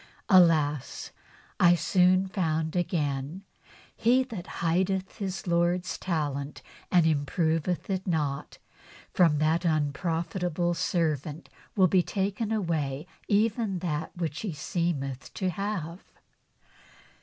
[0.01, 1.11] ^ Alas!
[1.59, 3.43] I soon found again:'
[3.95, 8.57] He that hideth his Lord's talent, and improveth it not,
[9.13, 16.01] from that unprofitable servant shall be taken away even that which he seemeth to have.'